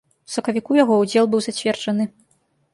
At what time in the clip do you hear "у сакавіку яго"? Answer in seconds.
0.29-0.97